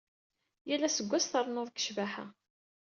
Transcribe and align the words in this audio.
Yal 0.67 0.85
aseggas 0.87 1.25
trennuḍ 1.27 1.67
g 1.71 1.75
ccbaḥa. 1.81 2.25